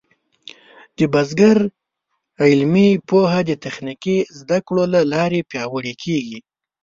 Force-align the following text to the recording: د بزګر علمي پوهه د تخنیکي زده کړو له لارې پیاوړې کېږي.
د 0.97 0.99
بزګر 1.13 1.57
علمي 2.45 2.89
پوهه 3.09 3.39
د 3.49 3.51
تخنیکي 3.63 4.17
زده 4.39 4.57
کړو 4.67 4.83
له 4.93 5.01
لارې 5.13 5.47
پیاوړې 5.49 5.93
کېږي. 6.03 6.39